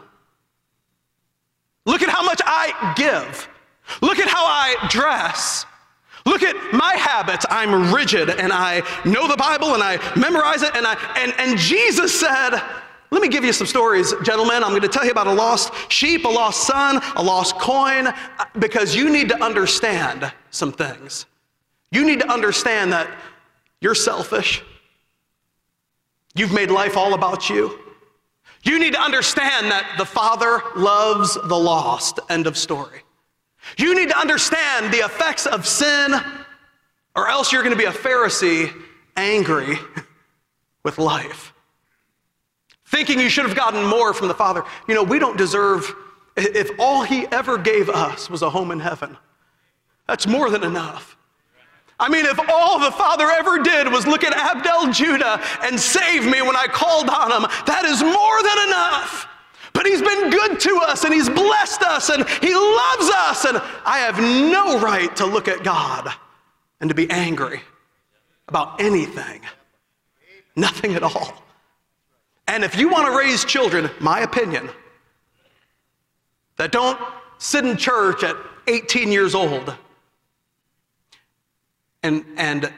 [1.86, 3.50] Look at how much I give.
[4.02, 5.66] Look at how I dress.
[6.26, 7.46] Look at my habits.
[7.50, 10.76] I'm rigid and I know the Bible and I memorize it.
[10.76, 12.62] And, I, and, and Jesus said,
[13.12, 14.64] let me give you some stories, gentlemen.
[14.64, 18.08] I'm going to tell you about a lost sheep, a lost son, a lost coin,
[18.08, 18.14] uh,
[18.60, 21.26] because you need to understand some things.
[21.92, 23.10] You need to understand that
[23.82, 24.64] you're selfish.
[26.36, 27.80] You've made life all about you.
[28.64, 32.20] You need to understand that the Father loves the lost.
[32.30, 33.02] End of story.
[33.78, 36.14] You need to understand the effects of sin,
[37.16, 38.72] or else you're going to be a Pharisee
[39.16, 39.80] angry
[40.84, 41.54] with life
[42.90, 44.64] thinking you should have gotten more from the Father.
[44.88, 45.94] You know, we don't deserve,
[46.36, 49.16] if all He ever gave us was a home in heaven,
[50.08, 51.16] that's more than enough.
[52.00, 56.26] I mean, if all the Father ever did was look at Abdel Judah and save
[56.26, 59.28] me when I called on him, that is more than enough.
[59.74, 63.62] But he's been good to us and he's blessed us and he loves us, and
[63.86, 66.10] I have no right to look at God
[66.80, 67.62] and to be angry
[68.48, 69.42] about anything.
[70.56, 71.44] Nothing at all.
[72.50, 74.72] And if you want to raise children, my opinion,
[76.58, 77.00] that don't
[77.38, 78.36] sit in church at
[78.66, 79.76] 18 years old
[82.02, 82.74] and, and,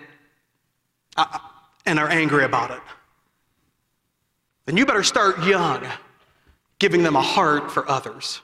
[1.16, 1.40] uh,
[1.86, 2.82] and are angry about it,
[4.66, 5.88] then you better start young
[6.78, 8.42] giving them a heart for others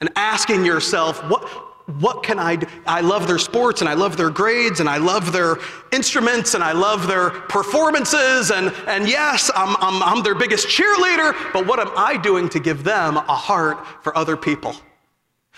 [0.00, 1.48] and asking yourself, what,
[1.86, 2.66] what can I do?
[2.86, 5.56] I love their sports and I love their grades and I love their
[5.92, 8.50] instruments and I love their performances.
[8.50, 12.60] And, and yes, I'm, I'm, I'm their biggest cheerleader, but what am I doing to
[12.60, 14.76] give them a heart for other people?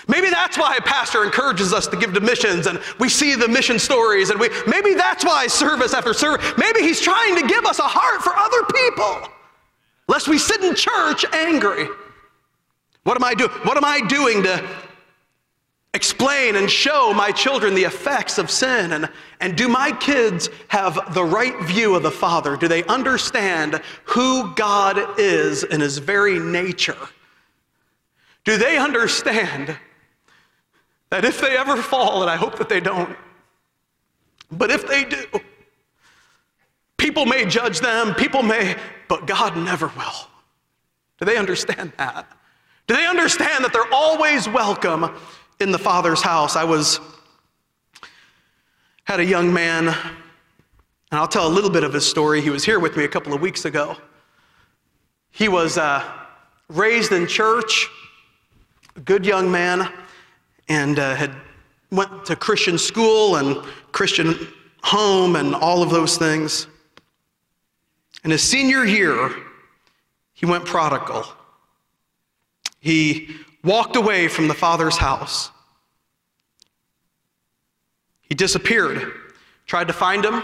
[0.09, 3.49] Maybe that's why a pastor encourages us to give to missions and we see the
[3.49, 7.65] mission stories and we maybe that's why service after service, maybe he's trying to give
[7.65, 9.29] us a heart for other people.
[10.09, 11.87] Lest we sit in church angry.
[13.05, 13.51] What am I doing?
[13.51, 14.69] What am I doing to
[15.95, 18.93] explain and show my children the effects of sin?
[18.93, 19.09] And,
[19.41, 22.57] and do my kids have the right view of the Father?
[22.57, 26.99] Do they understand who God is in his very nature?
[28.45, 29.79] Do they understand
[31.11, 33.17] that if they ever fall, and I hope that they don't,
[34.51, 35.25] but if they do,
[36.99, 38.77] people may judge them, people may,
[39.09, 40.29] but God never will.
[41.19, 42.27] Do they understand that?
[42.87, 45.11] Do they understand that they're always welcome
[45.61, 47.01] in the Father's house, I was
[49.05, 49.97] had a young man, and
[51.13, 52.41] I'll tell a little bit of his story.
[52.41, 53.97] He was here with me a couple of weeks ago.
[55.31, 56.03] He was uh,
[56.69, 57.89] raised in church,
[58.97, 59.93] a good young man,
[60.69, 61.35] and uh, had
[61.91, 64.49] went to Christian school and Christian
[64.83, 66.67] home and all of those things.
[68.25, 69.31] In his senior year,
[70.33, 71.27] he went prodigal.
[72.81, 75.51] He walked away from the father's house.
[78.23, 79.13] He disappeared.
[79.67, 80.43] Tried to find him,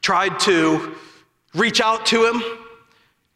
[0.00, 0.96] tried to
[1.54, 2.42] reach out to him,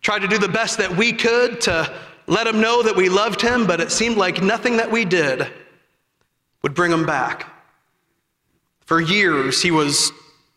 [0.00, 1.94] tried to do the best that we could to
[2.26, 5.46] let him know that we loved him, but it seemed like nothing that we did
[6.62, 7.52] would bring him back.
[8.80, 10.10] For years, he was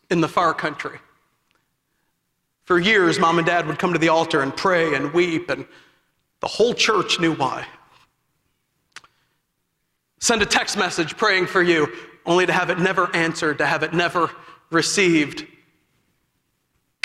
[0.10, 1.00] in the far country.
[2.66, 5.66] For years, mom and dad would come to the altar and pray and weep, and
[6.40, 7.66] the whole church knew why.
[10.20, 11.92] Send a text message praying for you,
[12.26, 14.30] only to have it never answered, to have it never
[14.72, 15.46] received.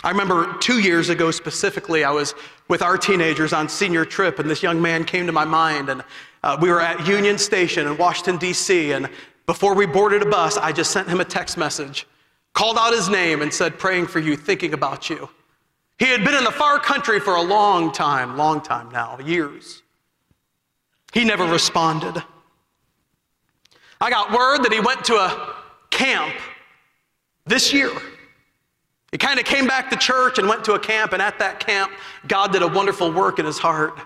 [0.05, 2.35] I remember two years ago specifically, I was
[2.69, 6.03] with our teenagers on senior trip, and this young man came to my mind, and
[6.43, 9.09] uh, we were at Union Station in Washington, D.C., and
[9.47, 12.07] before we boarded a bus, I just sent him a text message,
[12.53, 15.29] called out his name, and said, Praying for you, thinking about you.
[15.99, 19.83] He had been in the far country for a long time, long time now, years.
[21.13, 22.23] He never responded.
[24.03, 25.55] I got word that he went to a
[25.91, 26.35] camp
[27.47, 27.93] this year.
[29.13, 31.61] He kind of came back to church and went to a camp, and at that
[31.61, 31.93] camp,
[32.27, 33.97] God did a wonderful work in his heart.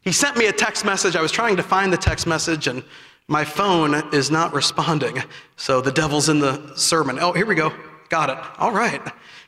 [0.00, 1.14] He sent me a text message.
[1.14, 2.82] I was trying to find the text message, and
[3.28, 5.22] my phone is not responding.
[5.54, 7.20] So the devil's in the sermon.
[7.20, 7.72] Oh, here we go.
[8.08, 8.38] Got it.
[8.58, 9.00] All right.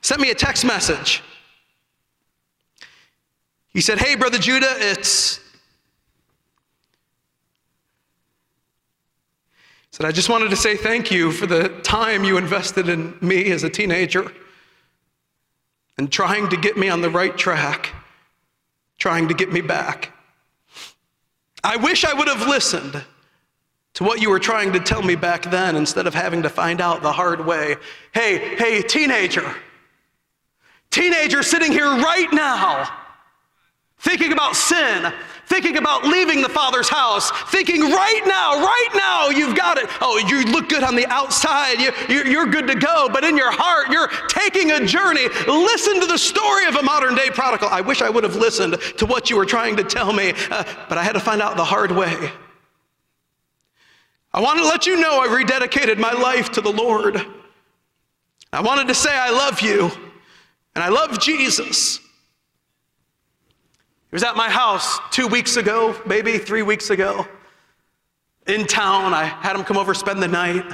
[0.03, 1.21] Sent me a text message.
[3.71, 5.41] He said, Hey, Brother Judah, it's.
[9.91, 13.51] Said, I just wanted to say thank you for the time you invested in me
[13.51, 14.31] as a teenager
[15.97, 17.95] and trying to get me on the right track,
[18.99, 20.13] trying to get me back.
[21.65, 23.03] I wish I would have listened
[23.95, 26.81] to what you were trying to tell me back then instead of having to find
[26.81, 27.75] out the hard way.
[28.15, 29.55] Hey, hey, teenager,
[30.91, 32.89] teenager sitting here right now,
[33.99, 35.13] thinking about sin,
[35.47, 39.87] thinking about leaving the Father's house, thinking right now, right now, you've got it.
[40.01, 43.51] Oh, you look good on the outside, you, you're good to go, but in your
[43.51, 45.27] heart, you're taking a journey.
[45.47, 47.69] Listen to the story of a modern day prodigal.
[47.69, 50.65] I wish I would have listened to what you were trying to tell me, uh,
[50.89, 52.31] but I had to find out the hard way.
[54.33, 57.21] I wanted to let you know I rededicated my life to the Lord.
[58.53, 59.91] I wanted to say I love you,
[60.75, 62.01] and I love Jesus.
[64.11, 67.27] He was at my house two weeks ago, maybe three weeks ago,
[68.47, 69.13] in town.
[69.13, 70.65] I had him come over, spend the night.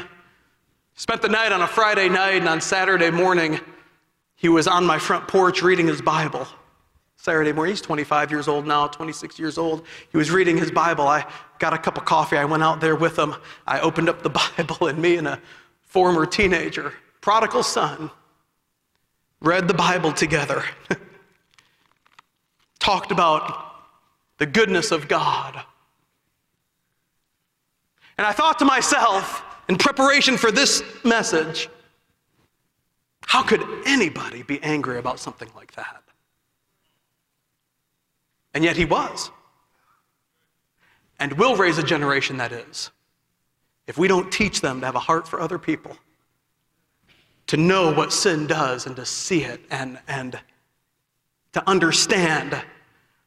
[0.94, 3.58] Spent the night on a Friday night, and on Saturday morning,
[4.36, 6.46] he was on my front porch reading his Bible.
[7.16, 9.84] Saturday morning, he's 25 years old now, 26 years old.
[10.12, 11.08] He was reading his Bible.
[11.08, 11.26] I
[11.58, 12.36] got a cup of coffee.
[12.36, 13.34] I went out there with him.
[13.66, 15.40] I opened up the Bible, and me and a
[15.80, 18.12] former teenager, prodigal son,
[19.40, 20.62] read the Bible together.
[22.84, 23.76] talked about
[24.36, 25.58] the goodness of God.
[28.18, 31.70] And I thought to myself, in preparation for this message,
[33.22, 36.02] how could anybody be angry about something like that?
[38.52, 39.30] And yet he was.
[41.18, 42.90] And will raise a generation that is.
[43.86, 45.96] If we don't teach them to have a heart for other people,
[47.46, 50.38] to know what sin does and to see it and, and
[51.54, 52.62] to understand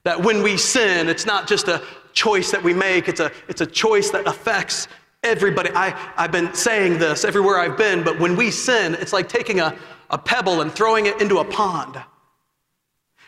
[0.08, 1.84] that when we sin, it's not just a
[2.14, 4.88] choice that we make, it's a, it's a choice that affects
[5.22, 5.70] everybody.
[5.76, 9.60] I, I've been saying this everywhere I've been, but when we sin, it's like taking
[9.60, 9.78] a,
[10.10, 12.02] a pebble and throwing it into a pond.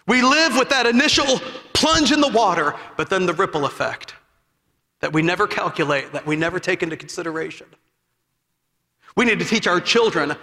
[0.07, 1.41] We live with that initial
[1.73, 4.15] plunge in the water, but then the ripple effect
[5.01, 7.67] that we never calculate, that we never take into consideration.
[9.17, 10.38] We need to teach our children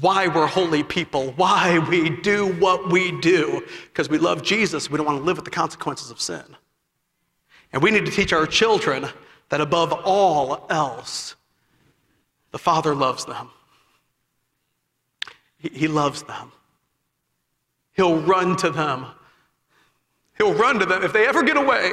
[0.00, 4.90] why we're holy people, why we do what we do, because we love Jesus.
[4.90, 6.44] We don't want to live with the consequences of sin.
[7.72, 9.06] And we need to teach our children
[9.48, 11.36] that above all else,
[12.50, 13.50] the Father loves them.
[15.58, 16.50] He, loves them.
[17.92, 19.06] He'll run to them.
[20.36, 21.04] He'll run to them.
[21.04, 21.92] If they ever get away,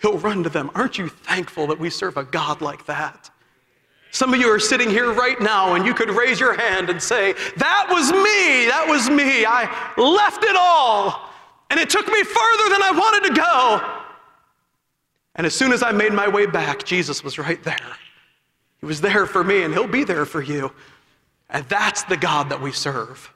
[0.00, 0.70] he'll run to them.
[0.74, 3.31] Aren't you thankful that we serve a God like that?
[4.12, 7.02] Some of you are sitting here right now and you could raise your hand and
[7.02, 9.46] say, That was me, that was me.
[9.46, 9.64] I
[9.96, 11.30] left it all
[11.70, 14.02] and it took me further than I wanted to go.
[15.34, 17.96] And as soon as I made my way back, Jesus was right there.
[18.80, 20.72] He was there for me and he'll be there for you.
[21.48, 23.31] And that's the God that we serve.